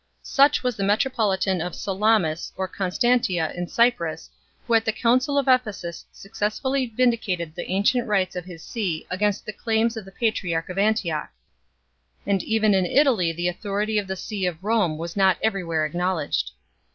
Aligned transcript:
Such 0.23 0.63
was 0.63 0.75
the 0.75 0.83
metropolitan 0.83 1.61
of 1.61 1.75
Salainis 1.75 2.53
or 2.57 2.67
Constantia 2.67 3.53
in 3.55 3.67
Cyprus, 3.67 4.31
who 4.65 4.73
at 4.73 4.83
the 4.83 4.91
Council 4.91 5.37
of 5.37 5.47
Ephesus 5.47 6.05
3 6.09 6.09
successfully 6.13 6.85
vindicated 6.87 7.53
the 7.53 7.69
ancient 7.69 8.07
rights 8.07 8.35
of 8.35 8.43
his 8.45 8.63
see 8.63 9.05
against 9.11 9.45
the 9.45 9.53
claims 9.53 9.95
of 9.95 10.05
the 10.05 10.11
patriarch 10.11 10.69
of 10.69 10.79
Antioch. 10.79 11.29
And 12.25 12.41
even 12.41 12.73
in 12.73 12.87
Italy 12.87 13.31
the 13.31 13.47
authority 13.47 13.99
of 13.99 14.07
the 14.07 14.15
see 14.15 14.47
of 14.47 14.63
Rome 14.63 14.97
was 14.97 15.15
not 15.15 15.37
everywhere 15.43 15.85
acknowledged. 15.85 16.49